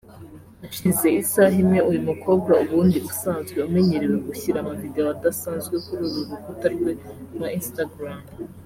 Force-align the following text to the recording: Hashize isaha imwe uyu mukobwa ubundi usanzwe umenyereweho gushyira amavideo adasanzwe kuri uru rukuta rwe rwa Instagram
Hashize 0.61 1.07
isaha 1.21 1.55
imwe 1.63 1.79
uyu 1.89 2.01
mukobwa 2.09 2.51
ubundi 2.63 2.97
usanzwe 3.09 3.57
umenyereweho 3.67 4.21
gushyira 4.29 4.57
amavideo 4.59 5.05
adasanzwe 5.15 5.75
kuri 5.85 6.01
uru 6.09 6.21
rukuta 6.29 6.67
rwe 6.75 6.91
rwa 7.33 7.49
Instagram 7.59 8.19